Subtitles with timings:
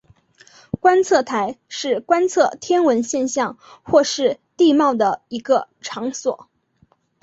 [0.79, 6.49] 观测台是观测天文现象或是地貌的一个场所。